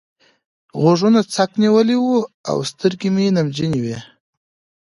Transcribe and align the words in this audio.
غوږونه 0.81 1.19
څک 1.33 1.49
نيولي 1.61 1.97
وو 1.99 2.17
او 2.49 2.57
سترګې 2.71 3.09
مې 3.15 3.25
نمجنې 3.37 3.79
وې. 3.83 3.97